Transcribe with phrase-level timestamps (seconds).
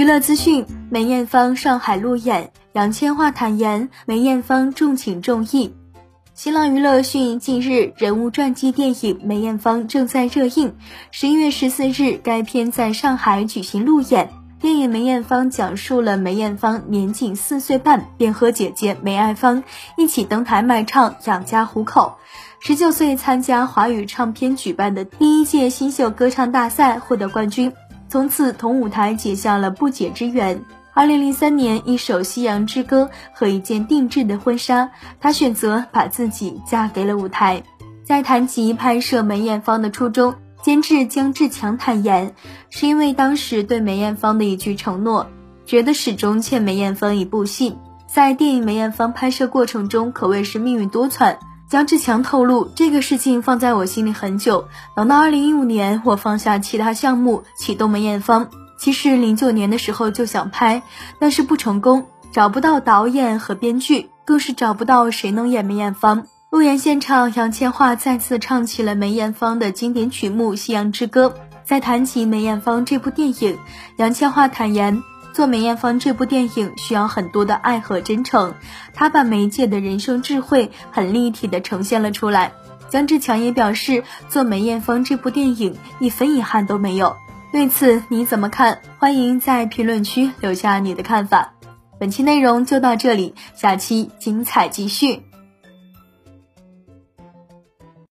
[0.00, 5.74] 娱乐资讯：梅艳芳上海路演，杨千嬅坦言梅艳芳重情重义。
[6.32, 10.74] 新浪娱乐讯，近日人物传记电影《梅艳芳》正在热映。
[11.10, 14.30] 十一月十四日，该片在上海举行路演。
[14.58, 19.64] 电影《梅艳芳》讲述了梅艳芳年仅四岁半便和姐姐梅爱芳
[19.98, 22.16] 一起登台卖唱养家糊口，
[22.60, 27.74] 十九岁参加华语唱片举办的第一届新秀歌唱大赛获得冠军，
[28.10, 30.64] 从此同舞台结下了不解之缘。
[30.92, 37.62] 二零零三年，一首《夕阳之歌》和一件定制的婚纱，她选择把自己嫁给了舞台。
[38.04, 42.34] 在谈及拍摄梅艳芳的初衷，监制姜志强坦言，
[42.68, 45.28] 是因为当时对梅艳芳的一句承诺，
[45.64, 47.78] 觉得始终欠梅艳芳一部戏。
[48.08, 51.36] 在电影《梅艳芳》拍摄过程中，可谓是命运多舛。
[51.70, 54.66] 姜志强透露，这个事情放在我心里很久，
[54.96, 58.48] 等到二零一五年，我放下其他项目，启动梅艳芳。
[58.76, 60.82] 其实零九年的时候就想拍，
[61.20, 66.26] 但是不成功，找不到导演和编剧，更是找不到谁能演梅艳芳。
[66.50, 71.28] 路演现场，杨千嬅再次唱起了梅艳芳的经典曲目《夕阳之歌》。
[71.62, 73.56] 在谈起梅艳芳这部电影，
[73.96, 75.00] 杨千嬅坦言，
[75.32, 78.54] 做梅艳芳这部电影需要很多的爱和真诚，
[78.94, 82.52] 她把梅姐的人生智慧很立体的呈现了出来。
[82.88, 87.16] 姜志强也表示，做梅艳芳这部电影一分遗憾都没有。
[87.52, 88.80] 对此你怎么看？
[88.98, 91.52] 欢迎在评论区留下你的看法。
[91.98, 95.22] 本期内容就到这里，下期精彩继续。